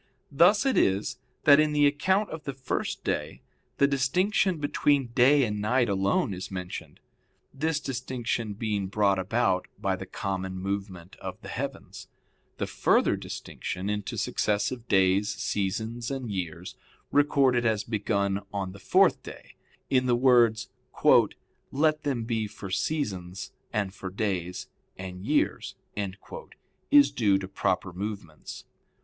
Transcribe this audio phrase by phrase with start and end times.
[0.31, 3.43] Thus it is, that in the account of the first day
[3.77, 6.99] the distinction between day and night alone is mentioned;
[7.53, 12.07] this distinction being brought about by the common movement of the heavens.
[12.57, 16.73] The further distinction into successive days, seasons, and years
[17.11, 19.53] recorded as begun on the fourth day,
[19.87, 20.69] in the words,
[21.71, 25.75] "let them be for seasons, and for days, and years"
[26.89, 28.65] is due to proper movements.